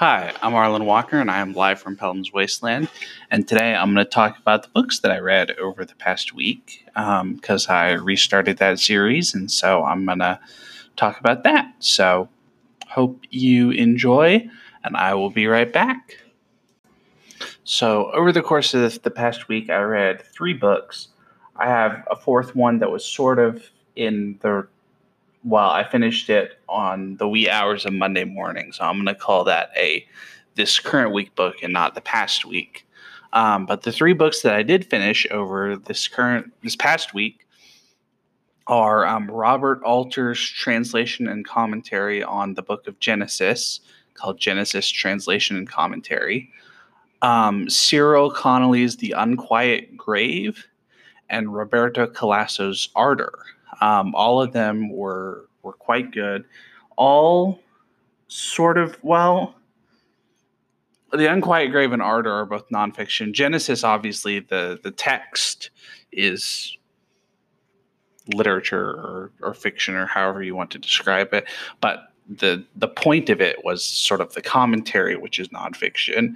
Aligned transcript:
Hi, 0.00 0.32
I'm 0.40 0.54
Arlen 0.54 0.86
Walker, 0.86 1.18
and 1.18 1.30
I 1.30 1.40
am 1.40 1.52
live 1.52 1.78
from 1.78 1.94
Pellam's 1.94 2.32
Wasteland. 2.32 2.88
And 3.30 3.46
today 3.46 3.74
I'm 3.74 3.92
going 3.92 4.02
to 4.02 4.10
talk 4.10 4.38
about 4.38 4.62
the 4.62 4.70
books 4.70 5.00
that 5.00 5.12
I 5.12 5.18
read 5.18 5.50
over 5.58 5.84
the 5.84 5.94
past 5.94 6.32
week 6.32 6.86
because 6.86 7.68
um, 7.68 7.76
I 7.76 7.90
restarted 7.90 8.56
that 8.56 8.78
series, 8.78 9.34
and 9.34 9.50
so 9.50 9.84
I'm 9.84 10.06
going 10.06 10.20
to 10.20 10.40
talk 10.96 11.20
about 11.20 11.42
that. 11.42 11.74
So, 11.80 12.30
hope 12.88 13.20
you 13.28 13.72
enjoy, 13.72 14.48
and 14.84 14.96
I 14.96 15.12
will 15.12 15.28
be 15.28 15.46
right 15.46 15.70
back. 15.70 16.16
So, 17.64 18.10
over 18.12 18.32
the 18.32 18.40
course 18.40 18.72
of 18.72 19.02
the 19.02 19.10
past 19.10 19.48
week, 19.48 19.68
I 19.68 19.80
read 19.80 20.22
three 20.22 20.54
books. 20.54 21.08
I 21.56 21.66
have 21.66 22.08
a 22.10 22.16
fourth 22.16 22.56
one 22.56 22.78
that 22.78 22.90
was 22.90 23.04
sort 23.04 23.38
of 23.38 23.68
in 23.96 24.38
the 24.40 24.66
well, 25.44 25.70
I 25.70 25.84
finished 25.84 26.28
it 26.28 26.58
on 26.68 27.16
the 27.16 27.28
wee 27.28 27.48
hours 27.48 27.86
of 27.86 27.92
Monday 27.92 28.24
morning, 28.24 28.72
so 28.72 28.84
I'm 28.84 28.96
going 28.96 29.06
to 29.06 29.14
call 29.14 29.44
that 29.44 29.70
a 29.76 30.06
this 30.54 30.78
current 30.78 31.12
week 31.12 31.34
book 31.34 31.62
and 31.62 31.72
not 31.72 31.94
the 31.94 32.00
past 32.00 32.44
week. 32.44 32.86
Um, 33.32 33.64
but 33.64 33.82
the 33.82 33.92
three 33.92 34.12
books 34.12 34.42
that 34.42 34.54
I 34.54 34.62
did 34.62 34.90
finish 34.90 35.26
over 35.30 35.76
this 35.76 36.08
current 36.08 36.52
this 36.62 36.76
past 36.76 37.14
week 37.14 37.46
are 38.66 39.06
um, 39.06 39.30
Robert 39.30 39.82
Alter's 39.82 40.40
translation 40.40 41.26
and 41.28 41.46
commentary 41.46 42.22
on 42.22 42.54
the 42.54 42.62
book 42.62 42.86
of 42.86 42.98
Genesis, 43.00 43.80
called 44.14 44.38
Genesis 44.38 44.88
Translation 44.88 45.56
and 45.56 45.68
Commentary. 45.68 46.50
Um, 47.22 47.68
Cyril 47.68 48.30
Connolly's 48.30 48.96
The 48.96 49.12
Unquiet 49.12 49.96
Grave, 49.96 50.66
and 51.28 51.54
Roberto 51.54 52.06
Calasso's 52.06 52.90
Ardor. 52.94 53.32
Um, 53.80 54.14
all 54.14 54.42
of 54.42 54.52
them 54.52 54.90
were 54.90 55.48
were 55.62 55.72
quite 55.72 56.12
good. 56.12 56.44
All 56.96 57.60
sort 58.28 58.78
of 58.78 59.02
well. 59.02 59.54
The 61.12 61.26
Unquiet 61.26 61.72
Grave 61.72 61.92
and 61.92 62.02
Ardor 62.02 62.32
are 62.32 62.46
both 62.46 62.68
nonfiction. 62.68 63.32
Genesis, 63.32 63.82
obviously, 63.82 64.40
the 64.40 64.78
the 64.82 64.92
text 64.92 65.70
is 66.12 66.76
literature 68.34 68.80
or, 68.80 69.32
or 69.42 69.54
fiction 69.54 69.94
or 69.94 70.06
however 70.06 70.42
you 70.42 70.54
want 70.54 70.70
to 70.70 70.78
describe 70.78 71.32
it. 71.34 71.48
But 71.80 72.12
the 72.28 72.64
the 72.76 72.88
point 72.88 73.28
of 73.28 73.40
it 73.40 73.64
was 73.64 73.84
sort 73.84 74.20
of 74.20 74.34
the 74.34 74.42
commentary, 74.42 75.16
which 75.16 75.38
is 75.38 75.48
nonfiction. 75.48 76.34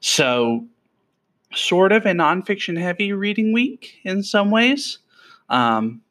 So 0.00 0.64
sort 1.54 1.92
of 1.92 2.06
a 2.06 2.12
nonfiction 2.12 2.78
heavy 2.78 3.12
reading 3.12 3.52
week 3.52 3.96
in 4.04 4.22
some 4.22 4.50
ways. 4.50 4.98
Um, 5.48 6.02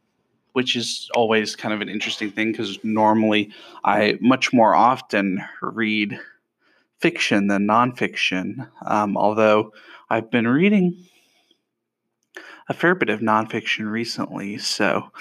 which 0.55 0.77
is 0.77 1.09
always 1.13 1.53
kind 1.53 1.73
of 1.73 1.81
an 1.81 1.89
interesting 1.89 2.31
thing 2.31 2.53
because 2.53 2.81
normally 2.81 3.51
I 3.83 4.17
much 4.21 4.53
more 4.53 4.73
often 4.73 5.43
read 5.61 6.17
fiction 6.99 7.47
than 7.47 7.67
nonfiction. 7.67 8.65
Um, 8.85 9.17
although 9.17 9.73
I've 10.09 10.31
been 10.31 10.47
reading 10.47 11.07
a 12.69 12.73
fair 12.73 12.95
bit 12.95 13.09
of 13.09 13.19
nonfiction 13.19 13.91
recently, 13.91 14.57
so 14.57 15.11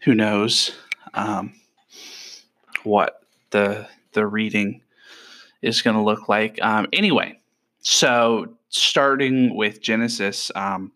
who 0.00 0.16
knows 0.16 0.72
um, 1.14 1.54
what 2.82 3.22
the 3.50 3.86
the 4.14 4.26
reading 4.26 4.80
is 5.62 5.80
going 5.80 5.94
to 5.94 6.02
look 6.02 6.28
like. 6.28 6.60
Um, 6.60 6.88
anyway, 6.92 7.38
so 7.82 8.52
starting 8.68 9.54
with 9.54 9.80
Genesis. 9.80 10.50
Um, 10.56 10.90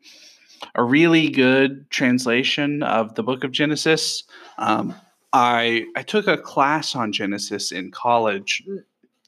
a 0.75 0.85
really 0.85 1.29
good 1.29 1.91
translation 1.91 2.83
of 2.83 3.15
the 3.15 3.23
book 3.23 3.45
of 3.45 3.53
Genesis. 3.53 4.25
Um, 4.59 4.95
I 5.33 5.85
I 5.97 6.03
took 6.03 6.27
a 6.27 6.39
class 6.39 6.95
on 6.95 7.13
Genesis 7.13 7.73
in 7.73 7.91
college, 7.91 8.63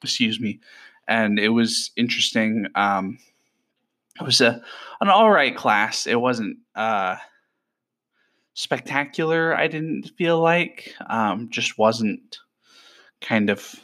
excuse 0.02 0.40
me, 0.40 0.60
and 1.06 1.38
it 1.38 1.50
was 1.50 1.90
interesting. 1.96 2.66
Um, 2.74 3.18
it 4.20 4.24
was 4.24 4.40
a 4.40 4.62
an 5.00 5.08
all 5.08 5.30
right 5.30 5.56
class. 5.56 6.06
It 6.06 6.20
wasn't 6.20 6.58
uh, 6.74 7.16
spectacular. 8.54 9.56
I 9.56 9.68
didn't 9.68 10.10
feel 10.16 10.40
like 10.40 10.94
um, 11.08 11.48
just 11.50 11.78
wasn't 11.78 12.38
kind 13.20 13.50
of. 13.50 13.74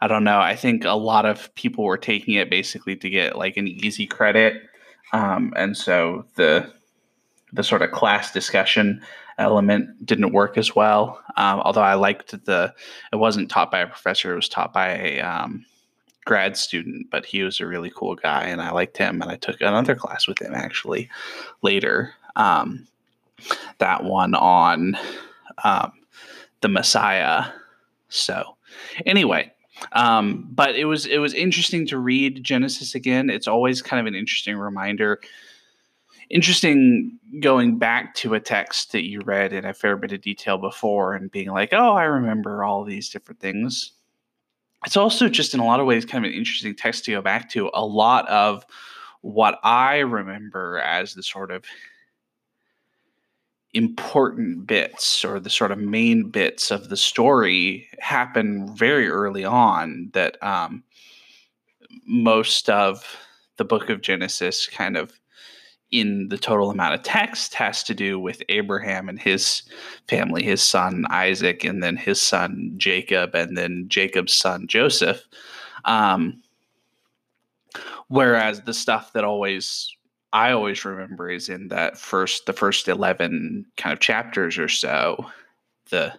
I 0.00 0.08
don't 0.08 0.24
know. 0.24 0.40
I 0.40 0.56
think 0.56 0.84
a 0.84 0.90
lot 0.90 1.26
of 1.26 1.54
people 1.54 1.84
were 1.84 1.96
taking 1.96 2.34
it 2.34 2.50
basically 2.50 2.96
to 2.96 3.08
get 3.08 3.36
like 3.36 3.56
an 3.56 3.68
easy 3.68 4.04
credit 4.04 4.60
um, 5.12 5.52
and 5.56 5.76
so 5.76 6.24
the 6.36 6.70
the 7.52 7.62
sort 7.62 7.82
of 7.82 7.90
class 7.90 8.32
discussion 8.32 9.02
element 9.38 10.06
didn't 10.06 10.32
work 10.32 10.56
as 10.56 10.74
well. 10.74 11.22
Um, 11.36 11.60
although 11.60 11.82
I 11.82 11.94
liked 11.94 12.44
the, 12.44 12.74
it 13.12 13.16
wasn't 13.16 13.50
taught 13.50 13.70
by 13.70 13.80
a 13.80 13.86
professor; 13.86 14.32
it 14.32 14.36
was 14.36 14.48
taught 14.48 14.72
by 14.72 14.88
a 14.88 15.20
um, 15.20 15.64
grad 16.24 16.56
student. 16.56 17.10
But 17.10 17.26
he 17.26 17.42
was 17.42 17.60
a 17.60 17.66
really 17.66 17.92
cool 17.94 18.14
guy, 18.14 18.44
and 18.44 18.62
I 18.62 18.70
liked 18.70 18.96
him. 18.96 19.20
And 19.20 19.30
I 19.30 19.36
took 19.36 19.60
another 19.60 19.94
class 19.94 20.26
with 20.26 20.40
him 20.40 20.54
actually 20.54 21.10
later. 21.62 22.14
Um, 22.36 22.86
that 23.78 24.04
one 24.04 24.34
on 24.34 24.96
um, 25.64 25.92
the 26.60 26.68
Messiah. 26.68 27.44
So, 28.08 28.56
anyway, 29.04 29.52
um, 29.92 30.48
but 30.50 30.76
it 30.76 30.84
was 30.84 31.06
it 31.06 31.18
was 31.18 31.34
interesting 31.34 31.86
to 31.88 31.98
read 31.98 32.44
Genesis 32.44 32.94
again. 32.94 33.30
It's 33.30 33.48
always 33.48 33.82
kind 33.82 34.00
of 34.00 34.06
an 34.06 34.14
interesting 34.14 34.56
reminder. 34.56 35.20
Interesting 36.30 37.18
going 37.40 37.78
back 37.78 38.14
to 38.16 38.34
a 38.34 38.40
text 38.40 38.92
that 38.92 39.06
you 39.06 39.20
read 39.20 39.52
in 39.52 39.64
a 39.64 39.74
fair 39.74 39.96
bit 39.96 40.12
of 40.12 40.20
detail 40.22 40.56
before 40.56 41.14
and 41.14 41.30
being 41.30 41.50
like, 41.50 41.72
oh, 41.72 41.92
I 41.92 42.04
remember 42.04 42.64
all 42.64 42.84
these 42.84 43.10
different 43.10 43.40
things. 43.40 43.92
It's 44.86 44.96
also 44.96 45.28
just 45.28 45.54
in 45.54 45.60
a 45.60 45.64
lot 45.64 45.80
of 45.80 45.86
ways 45.86 46.04
kind 46.04 46.24
of 46.24 46.30
an 46.30 46.36
interesting 46.36 46.74
text 46.74 47.04
to 47.04 47.12
go 47.12 47.22
back 47.22 47.50
to. 47.50 47.70
A 47.74 47.84
lot 47.84 48.28
of 48.28 48.64
what 49.20 49.58
I 49.62 49.98
remember 49.98 50.80
as 50.80 51.14
the 51.14 51.22
sort 51.22 51.50
of 51.50 51.64
important 53.74 54.66
bits 54.66 55.24
or 55.24 55.40
the 55.40 55.50
sort 55.50 55.72
of 55.72 55.78
main 55.78 56.28
bits 56.28 56.70
of 56.70 56.88
the 56.88 56.96
story 56.96 57.88
happen 58.00 58.74
very 58.76 59.08
early 59.08 59.44
on 59.44 60.10
that 60.12 60.42
um, 60.42 60.82
most 62.06 62.68
of 62.68 63.16
the 63.56 63.64
book 63.64 63.88
of 63.88 64.02
Genesis 64.02 64.66
kind 64.66 64.96
of 64.96 65.12
in 65.90 66.28
the 66.28 66.38
total 66.38 66.70
amount 66.70 66.94
of 66.94 67.02
text 67.02 67.52
has 67.54 67.82
to 67.82 67.94
do 67.94 68.18
with 68.18 68.42
Abraham 68.48 69.08
and 69.08 69.20
his 69.20 69.62
family, 70.08 70.42
his 70.42 70.62
son 70.62 71.04
Isaac, 71.10 71.64
and 71.64 71.82
then 71.82 71.96
his 71.96 72.20
son 72.20 72.72
Jacob, 72.78 73.34
and 73.34 73.56
then 73.56 73.84
Jacob's 73.88 74.34
son 74.34 74.66
Joseph. 74.66 75.22
Um, 75.84 76.42
whereas 78.08 78.62
the 78.62 78.72
stuff 78.74 79.12
that 79.12 79.24
always 79.24 79.94
I 80.32 80.52
always 80.52 80.84
remember 80.84 81.30
is 81.30 81.48
in 81.48 81.68
that 81.68 81.98
first 81.98 82.46
the 82.46 82.52
first 82.52 82.88
11 82.88 83.66
kind 83.76 83.92
of 83.92 84.00
chapters 84.00 84.58
or 84.58 84.68
so 84.68 85.26
the 85.90 86.12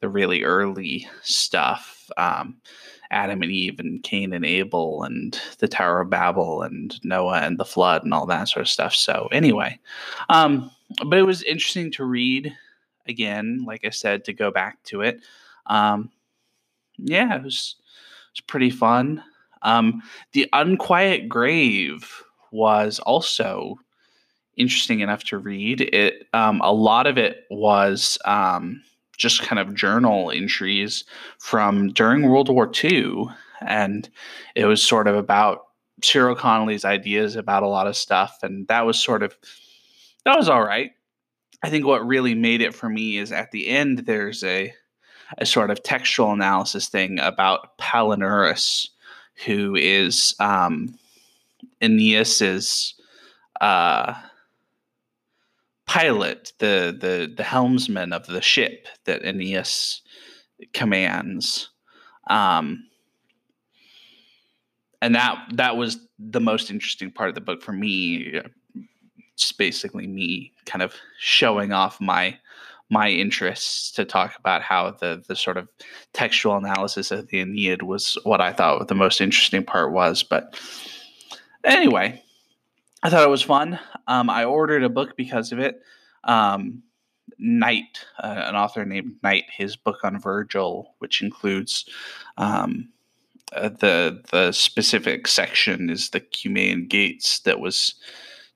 the 0.00 0.08
really 0.08 0.42
early 0.42 1.08
stuff 1.22 2.10
um, 2.16 2.56
Adam 3.10 3.42
and 3.42 3.50
Eve 3.50 3.78
and 3.78 4.02
Cain 4.02 4.32
and 4.32 4.44
Abel 4.44 5.04
and 5.04 5.38
the 5.58 5.68
Tower 5.68 6.00
of 6.00 6.10
Babel 6.10 6.62
and 6.62 6.98
Noah 7.04 7.40
and 7.40 7.58
the 7.58 7.64
flood 7.64 8.02
and 8.02 8.12
all 8.12 8.26
that 8.26 8.48
sort 8.48 8.62
of 8.62 8.68
stuff. 8.68 8.94
So 8.94 9.28
anyway, 9.30 9.78
um, 10.28 10.70
but 11.06 11.18
it 11.18 11.26
was 11.26 11.42
interesting 11.42 11.92
to 11.92 12.04
read 12.04 12.56
again, 13.06 13.64
like 13.66 13.84
I 13.84 13.90
said, 13.90 14.24
to 14.24 14.32
go 14.32 14.50
back 14.50 14.82
to 14.84 15.02
it. 15.02 15.20
Um, 15.66 16.10
yeah, 16.96 17.36
it 17.36 17.42
was 17.42 17.76
it 17.78 18.38
was 18.38 18.40
pretty 18.40 18.70
fun. 18.70 19.22
Um, 19.62 20.02
the 20.32 20.48
Unquiet 20.52 21.28
Grave 21.28 22.22
was 22.52 22.98
also 23.00 23.78
interesting 24.56 25.00
enough 25.00 25.24
to 25.24 25.38
read. 25.38 25.80
It 25.80 26.26
um, 26.32 26.60
a 26.62 26.72
lot 26.72 27.06
of 27.06 27.18
it 27.18 27.44
was 27.50 28.18
um, 28.24 28.82
just 29.16 29.42
kind 29.42 29.58
of 29.58 29.74
journal 29.74 30.30
entries 30.30 31.04
from 31.38 31.92
during 31.92 32.28
World 32.28 32.48
War 32.48 32.70
II, 32.82 33.26
and 33.66 34.08
it 34.54 34.66
was 34.66 34.82
sort 34.82 35.08
of 35.08 35.16
about 35.16 35.66
Cyril 36.02 36.36
Connolly's 36.36 36.84
ideas 36.84 37.36
about 37.36 37.62
a 37.62 37.68
lot 37.68 37.86
of 37.86 37.96
stuff, 37.96 38.38
and 38.42 38.66
that 38.68 38.86
was 38.86 39.02
sort 39.02 39.22
of 39.22 39.36
that 40.24 40.36
was 40.36 40.48
all 40.48 40.62
right. 40.62 40.92
I 41.64 41.70
think 41.70 41.86
what 41.86 42.06
really 42.06 42.34
made 42.34 42.60
it 42.60 42.74
for 42.74 42.88
me 42.88 43.18
is 43.18 43.30
at 43.32 43.52
the 43.52 43.68
end 43.68 44.00
there's 44.00 44.42
a 44.44 44.72
a 45.38 45.46
sort 45.46 45.70
of 45.70 45.82
textual 45.82 46.32
analysis 46.32 46.88
thing 46.88 47.18
about 47.18 47.78
Palinurus, 47.78 48.88
who 49.46 49.74
is 49.74 50.34
um, 50.40 50.94
Aeneas's 51.82 52.94
uh, 53.60 54.14
pilot, 55.86 56.52
the 56.58 56.96
the 56.98 57.32
the 57.34 57.42
helmsman 57.42 58.12
of 58.12 58.26
the 58.26 58.40
ship 58.40 58.86
that 59.04 59.22
Aeneas 59.24 60.02
commands. 60.72 61.68
Um, 62.28 62.84
and 65.00 65.14
that 65.14 65.36
that 65.54 65.76
was 65.76 65.98
the 66.18 66.40
most 66.40 66.70
interesting 66.70 67.10
part 67.10 67.28
of 67.28 67.34
the 67.34 67.40
book 67.40 67.62
for 67.62 67.72
me. 67.72 68.40
It's 69.34 69.52
basically 69.52 70.06
me 70.06 70.52
kind 70.64 70.82
of 70.82 70.94
showing 71.18 71.72
off 71.72 72.00
my 72.00 72.38
my 72.88 73.08
interests 73.08 73.90
to 73.92 74.04
talk 74.04 74.38
about 74.38 74.62
how 74.62 74.92
the 75.00 75.22
the 75.26 75.34
sort 75.34 75.56
of 75.56 75.68
textual 76.12 76.56
analysis 76.56 77.10
of 77.10 77.28
the 77.28 77.40
Aeneid 77.40 77.82
was 77.82 78.16
what 78.22 78.40
I 78.40 78.52
thought 78.52 78.86
the 78.88 78.94
most 78.94 79.20
interesting 79.20 79.64
part 79.64 79.92
was. 79.92 80.22
But 80.22 80.58
anyway, 81.64 82.22
I 83.02 83.10
thought 83.10 83.24
it 83.24 83.30
was 83.30 83.42
fun. 83.42 83.78
Um, 84.06 84.30
I 84.30 84.44
ordered 84.44 84.84
a 84.84 84.88
book 84.88 85.16
because 85.16 85.52
of 85.52 85.58
it. 85.58 85.82
Um, 86.24 86.82
Knight, 87.38 88.04
uh, 88.22 88.44
an 88.46 88.56
author 88.56 88.84
named 88.84 89.16
Knight, 89.22 89.44
his 89.50 89.76
book 89.76 89.98
on 90.04 90.20
Virgil, 90.20 90.94
which 90.98 91.22
includes 91.22 91.88
um, 92.36 92.88
uh, 93.54 93.68
the 93.68 94.22
the 94.30 94.52
specific 94.52 95.26
section 95.26 95.90
is 95.90 96.10
the 96.10 96.20
Cumaean 96.20 96.88
Gates 96.88 97.40
that 97.40 97.60
was 97.60 97.94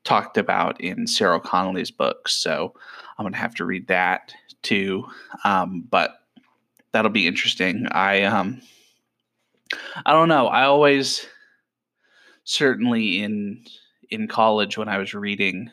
talked 0.05 0.38
about 0.38 0.81
in 0.81 1.06
Cyril 1.06 1.41
Connolly's 1.41 1.91
book. 1.91 2.29
So 2.29 2.75
I'm 3.19 3.25
gonna 3.25 3.37
have 3.37 3.55
to 3.56 3.64
read 3.64 3.88
that 3.88 4.32
too. 4.62 5.05
Um, 5.44 5.85
but 5.91 6.19
that'll 6.93 7.11
be 7.11 7.26
interesting. 7.26 7.87
I 7.91 8.23
um 8.23 8.61
I 10.05 10.12
don't 10.12 10.29
know. 10.29 10.47
I 10.47 10.64
always 10.64 11.26
certainly 12.46 13.22
in 13.22 13.62
in 14.08 14.28
college 14.28 14.78
when 14.78 14.88
I 14.88 14.98
was 14.98 15.12
reading 15.12 15.69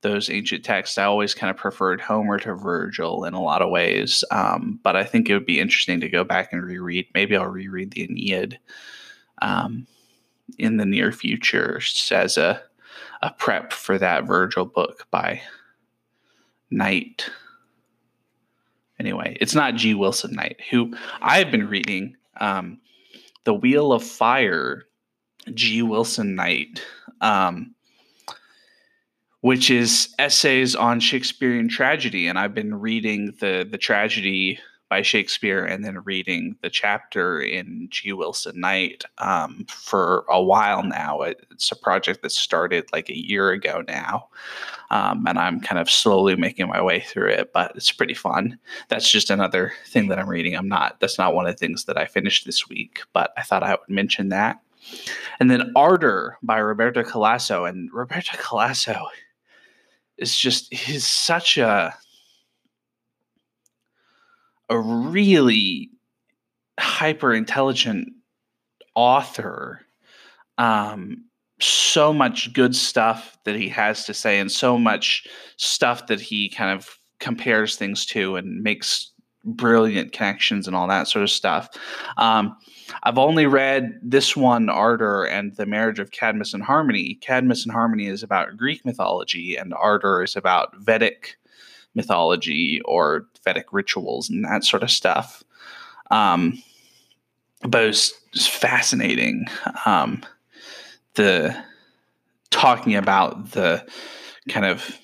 those 0.00 0.30
ancient 0.30 0.64
texts, 0.64 0.96
I 0.96 1.04
always 1.04 1.34
kind 1.34 1.50
of 1.50 1.56
preferred 1.56 2.00
Homer 2.00 2.38
to 2.38 2.54
Virgil 2.54 3.24
in 3.24 3.34
a 3.34 3.42
lot 3.42 3.62
of 3.62 3.70
ways. 3.70 4.24
Um, 4.30 4.78
but 4.84 4.94
I 4.94 5.02
think 5.02 5.28
it 5.28 5.34
would 5.34 5.44
be 5.44 5.58
interesting 5.58 6.00
to 6.00 6.08
go 6.08 6.22
back 6.22 6.52
and 6.52 6.62
reread. 6.62 7.08
Maybe 7.14 7.36
I'll 7.36 7.46
reread 7.46 7.90
the 7.90 8.04
Aeneid 8.04 8.60
um, 9.42 9.88
in 10.56 10.76
the 10.76 10.86
near 10.86 11.10
future 11.12 11.80
as 12.12 12.36
a 12.36 12.62
a 13.20 13.30
prep 13.32 13.72
for 13.72 13.98
that 13.98 14.24
Virgil 14.24 14.64
book 14.64 15.06
by 15.10 15.42
Knight. 16.70 17.28
Anyway, 19.00 19.36
it's 19.40 19.54
not 19.54 19.74
G. 19.74 19.94
Wilson 19.94 20.34
Knight, 20.34 20.60
who 20.70 20.94
I've 21.20 21.50
been 21.50 21.68
reading. 21.68 22.16
Um, 22.40 22.78
the 23.44 23.54
Wheel 23.54 23.92
of 23.92 24.04
Fire, 24.04 24.84
G. 25.54 25.82
Wilson 25.82 26.34
Knight, 26.34 26.82
um, 27.20 27.74
which 29.40 29.70
is 29.70 30.14
essays 30.18 30.74
on 30.74 31.00
Shakespearean 31.00 31.68
tragedy, 31.68 32.26
and 32.26 32.38
I've 32.38 32.54
been 32.54 32.74
reading 32.74 33.34
the 33.40 33.66
the 33.68 33.78
tragedy 33.78 34.58
by 34.88 35.02
Shakespeare 35.02 35.64
and 35.64 35.84
then 35.84 35.98
reading 36.04 36.56
the 36.62 36.70
chapter 36.70 37.40
in 37.40 37.88
G. 37.90 38.12
Wilson 38.12 38.60
Knight 38.60 39.04
um, 39.18 39.66
for 39.68 40.24
a 40.30 40.42
while 40.42 40.82
now. 40.82 41.20
It's 41.20 41.70
a 41.70 41.76
project 41.76 42.22
that 42.22 42.32
started 42.32 42.88
like 42.92 43.10
a 43.10 43.16
year 43.16 43.50
ago 43.50 43.82
now. 43.86 44.28
Um, 44.90 45.26
and 45.26 45.38
I'm 45.38 45.60
kind 45.60 45.78
of 45.78 45.90
slowly 45.90 46.36
making 46.36 46.68
my 46.68 46.80
way 46.80 47.00
through 47.00 47.28
it, 47.30 47.52
but 47.52 47.72
it's 47.76 47.92
pretty 47.92 48.14
fun. 48.14 48.58
That's 48.88 49.10
just 49.10 49.28
another 49.28 49.74
thing 49.86 50.08
that 50.08 50.18
I'm 50.18 50.28
reading. 50.28 50.56
I'm 50.56 50.68
not, 50.68 51.00
that's 51.00 51.18
not 51.18 51.34
one 51.34 51.46
of 51.46 51.52
the 51.52 51.58
things 51.58 51.84
that 51.84 51.98
I 51.98 52.06
finished 52.06 52.46
this 52.46 52.68
week, 52.68 53.02
but 53.12 53.32
I 53.36 53.42
thought 53.42 53.62
I 53.62 53.72
would 53.72 53.88
mention 53.88 54.30
that. 54.30 54.60
And 55.40 55.50
then 55.50 55.72
Ardor 55.76 56.38
by 56.42 56.58
Roberto 56.58 57.02
Calasso. 57.02 57.68
And 57.68 57.90
Roberto 57.92 58.36
Calasso 58.36 59.06
is 60.16 60.36
just, 60.36 60.72
he's 60.72 61.06
such 61.06 61.58
a, 61.58 61.94
a 64.68 64.78
really 64.78 65.90
hyper 66.78 67.34
intelligent 67.34 68.08
author 68.94 69.80
um, 70.58 71.24
so 71.60 72.12
much 72.12 72.52
good 72.52 72.74
stuff 72.74 73.38
that 73.44 73.56
he 73.56 73.68
has 73.68 74.04
to 74.04 74.14
say 74.14 74.38
and 74.38 74.50
so 74.50 74.78
much 74.78 75.26
stuff 75.56 76.06
that 76.08 76.20
he 76.20 76.48
kind 76.48 76.76
of 76.76 76.88
compares 77.20 77.76
things 77.76 78.06
to 78.06 78.36
and 78.36 78.62
makes 78.62 79.12
brilliant 79.56 80.12
connections 80.12 80.66
and 80.66 80.76
all 80.76 80.86
that 80.86 81.08
sort 81.08 81.22
of 81.22 81.30
stuff 81.30 81.68
um, 82.16 82.56
i've 83.02 83.18
only 83.18 83.46
read 83.46 83.98
this 84.02 84.36
one 84.36 84.68
ardor 84.68 85.24
and 85.24 85.56
the 85.56 85.66
marriage 85.66 85.98
of 85.98 86.10
cadmus 86.10 86.54
and 86.54 86.62
harmony 86.62 87.14
cadmus 87.20 87.64
and 87.64 87.72
harmony 87.72 88.06
is 88.06 88.22
about 88.22 88.56
greek 88.56 88.84
mythology 88.84 89.56
and 89.56 89.74
ardor 89.74 90.22
is 90.22 90.36
about 90.36 90.74
vedic 90.76 91.36
mythology 91.94 92.80
or 92.84 93.26
Vedic 93.44 93.72
rituals 93.72 94.28
and 94.28 94.44
that 94.44 94.64
sort 94.64 94.82
of 94.82 94.90
stuff. 94.90 95.42
Um, 96.10 96.62
but 97.62 97.82
it 97.82 97.86
was, 97.88 98.10
it 98.10 98.34
was 98.34 98.46
fascinating. 98.46 99.46
Um, 99.86 100.22
the 101.14 101.56
talking 102.50 102.94
about 102.94 103.52
the 103.52 103.84
kind 104.48 104.66
of 104.66 104.98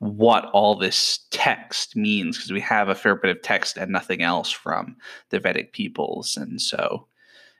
what 0.00 0.44
all 0.52 0.76
this 0.76 1.20
text 1.30 1.96
means 1.96 2.36
because 2.36 2.52
we 2.52 2.60
have 2.60 2.88
a 2.88 2.94
fair 2.94 3.16
bit 3.16 3.36
of 3.36 3.42
text 3.42 3.76
and 3.76 3.90
nothing 3.90 4.22
else 4.22 4.50
from 4.50 4.96
the 5.30 5.40
Vedic 5.40 5.72
peoples, 5.72 6.36
and 6.36 6.60
so 6.60 7.06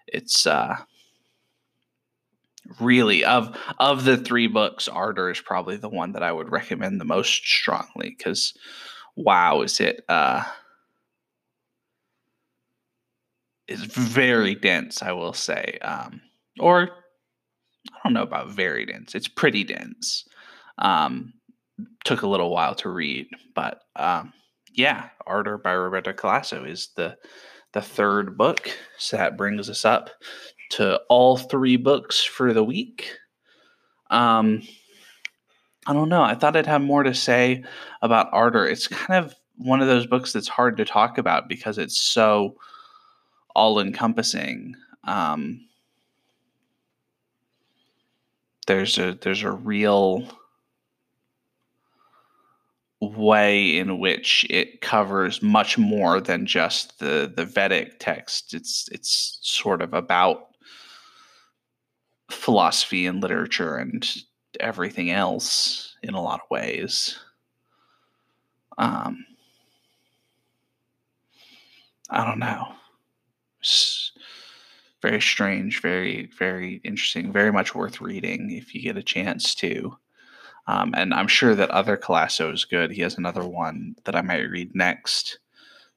it's 0.06 0.46
uh, 0.46 0.76
really 2.81 3.25
of 3.25 3.56
of 3.79 4.05
the 4.05 4.17
three 4.17 4.46
books 4.46 4.88
ardor 4.88 5.31
is 5.31 5.40
probably 5.40 5.76
the 5.76 5.88
one 5.88 6.12
that 6.12 6.23
i 6.23 6.31
would 6.31 6.50
recommend 6.50 7.00
the 7.00 7.05
most 7.05 7.31
strongly 7.31 8.14
because 8.17 8.52
wow 9.17 9.62
is 9.62 9.81
it 9.81 10.05
uh 10.08 10.43
is 13.67 13.82
very 13.84 14.55
dense 14.55 15.02
i 15.02 15.12
will 15.12 15.32
say 15.32 15.79
um 15.82 16.20
or 16.61 16.82
i 17.93 17.99
don't 18.05 18.12
know 18.12 18.23
about 18.23 18.50
very 18.50 18.84
dense 18.84 19.14
it's 19.14 19.29
pretty 19.29 19.64
dense. 19.64 20.25
Um 20.79 21.32
took 22.05 22.23
a 22.23 22.29
little 22.29 22.51
while 22.51 22.75
to 22.75 22.89
read 22.89 23.29
but 23.55 23.83
um 23.97 24.33
yeah 24.73 25.09
ardor 25.27 25.59
by 25.59 25.75
roberto 25.75 26.13
calasso 26.13 26.69
is 26.69 26.89
the 26.97 27.17
the 27.73 27.83
third 27.83 28.37
book 28.37 28.71
so 28.97 29.17
that 29.17 29.37
brings 29.37 29.69
us 29.69 29.85
up 29.85 30.11
to 30.71 31.01
all 31.09 31.37
three 31.37 31.77
books 31.77 32.23
for 32.23 32.53
the 32.53 32.65
week. 32.65 33.17
Um, 34.11 34.63
I 35.87 35.93
don't 35.93 36.09
know. 36.09 36.23
I 36.23 36.35
thought 36.35 36.57
I'd 36.57 36.67
have 36.67 36.83
more 36.83 37.03
to 37.03 37.15
say 37.15 37.65
about 38.03 38.33
Ardor. 38.33 38.67
It's 38.67 38.89
kind 38.89 39.25
of 39.25 39.35
one 39.57 39.81
of 39.81 39.89
those 39.89 40.07
books 40.07 40.33
that's 40.33 40.49
hard 40.49 40.77
to 40.77 40.85
talk 40.85 41.19
about 41.19 41.49
because 41.49 41.79
it's 41.79 41.99
so 41.99 42.57
all 43.55 43.81
encompassing. 43.81 44.75
Um, 45.05 45.67
there's 48.67 48.99
a 48.99 49.17
there's 49.21 49.43
a 49.43 49.51
real 49.51 50.29
way 53.00 53.79
in 53.79 53.99
which 53.99 54.45
it 54.50 54.81
covers 54.81 55.43
much 55.43 55.79
more 55.79 56.21
than 56.21 56.47
just 56.47 56.99
the 56.99 57.33
the 57.35 57.45
Vedic 57.45 57.99
text. 57.99 58.55
It's 58.55 58.89
it's 58.91 59.39
sort 59.43 59.83
of 59.83 59.95
about 59.95 60.49
philosophy 62.31 63.06
and 63.06 63.22
literature 63.22 63.77
and 63.77 64.06
everything 64.61 65.11
else 65.11 65.96
in 66.03 66.15
a 66.15 66.22
lot 66.22 66.41
of 66.43 66.51
ways. 66.51 67.19
Um, 68.79 69.25
I 72.11 72.25
don't 72.25 72.39
know. 72.39 72.75
It's 73.61 74.13
very 75.03 75.20
strange, 75.20 75.81
very, 75.81 76.27
very 76.39 76.81
interesting, 76.84 77.32
very 77.32 77.53
much 77.53 77.75
worth 77.75 78.01
reading 78.01 78.51
if 78.51 78.75
you 78.75 78.82
get 78.82 78.96
a 78.96 79.03
chance 79.03 79.55
to. 79.56 79.96
Um, 80.69 80.93
and 80.94 81.15
I'm 81.15 81.29
sure 81.29 81.55
that 81.55 81.70
other 81.70 81.96
Calasso 81.96 82.53
is 82.53 82.67
good. 82.67 82.91
He 82.91 83.01
has 83.01 83.17
another 83.17 83.43
one 83.43 83.96
that 84.05 84.15
I 84.15 84.20
might 84.20 84.51
read 84.51 84.75
next, 84.75 85.39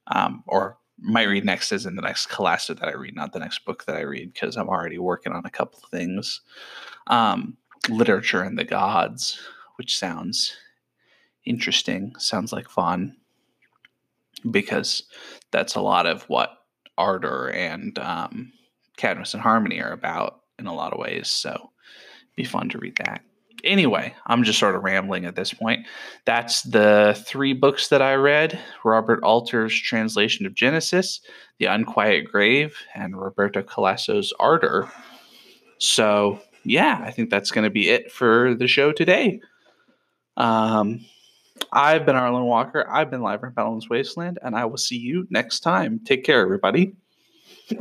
um, 0.08 0.44
or 0.48 0.78
might 0.98 1.28
read 1.28 1.44
next 1.44 1.74
as 1.74 1.86
in 1.86 1.98
the 1.98 2.02
next 2.02 2.30
Calasso 2.30 2.80
that 2.80 2.88
I 2.88 2.94
read, 2.94 3.14
not 3.14 3.34
the 3.34 3.40
next 3.40 3.66
book 3.66 3.84
that 3.86 3.98
I 3.98 4.02
read, 4.02 4.34
because 4.34 4.56
I'm 4.56 4.70
already 4.70 4.98
working 4.98 5.34
on 5.34 5.46
a 5.46 5.50
couple 5.50 5.82
of 5.84 5.90
things. 5.90 6.40
Um, 7.08 7.58
literature 7.90 8.44
and 8.44 8.58
the 8.58 8.64
gods, 8.64 9.42
which 9.76 9.98
sounds 10.00 10.56
interesting, 11.44 12.14
sounds 12.18 12.54
like 12.54 12.70
fun, 12.70 13.18
because 14.52 15.04
that's 15.52 15.76
a 15.76 15.82
lot 15.82 16.06
of 16.06 16.24
what 16.24 16.60
Ardor 16.98 17.50
and 17.50 18.00
um, 18.00 18.54
Cadmus 18.96 19.34
and 19.34 19.44
Harmony 19.44 19.82
are 19.82 19.92
about 19.92 20.44
in 20.58 20.66
a 20.66 20.74
lot 20.74 20.94
of 20.94 21.00
ways. 21.00 21.28
So, 21.28 21.72
be 22.38 22.46
fun 22.46 22.70
to 22.70 22.78
read 22.78 22.96
that 23.04 23.22
anyway, 23.64 24.14
I'm 24.28 24.44
just 24.44 24.60
sort 24.60 24.76
of 24.76 24.84
rambling 24.84 25.26
at 25.26 25.36
this 25.36 25.54
point. 25.54 25.86
That's 26.26 26.64
the 26.64 27.22
three 27.26 27.54
books 27.54 27.90
that 27.90 28.02
I 28.02 28.16
read 28.16 28.60
Robert 28.84 29.24
Alter's 29.24 29.80
translation 29.80 30.46
of 30.46 30.54
Genesis, 30.54 31.22
The 31.60 31.66
Unquiet 31.66 32.26
Grave, 32.26 32.76
and 32.96 33.20
Roberto 33.20 33.62
Calasso's 33.62 34.34
Ardor. 34.40 34.90
So, 35.78 36.40
yeah, 36.64 37.02
I 37.04 37.12
think 37.12 37.30
that's 37.30 37.52
going 37.52 37.64
to 37.64 37.70
be 37.70 37.90
it 37.90 38.12
for 38.12 38.54
the 38.56 38.68
show 38.68 38.92
today. 38.92 39.42
Um, 40.38 41.06
I've 41.72 42.06
been 42.06 42.16
Arlen 42.16 42.46
Walker. 42.46 42.88
I've 42.90 43.12
been 43.12 43.22
live 43.22 43.40
from 43.40 43.54
Pellam's 43.54 43.90
Wasteland, 43.90 44.40
and 44.42 44.56
I 44.56 44.66
will 44.66 44.78
see 44.78 44.98
you 44.98 45.28
next 45.30 45.62
time. 45.62 46.00
Take 46.04 46.24
care, 46.24 46.42
everybody. 46.42 46.96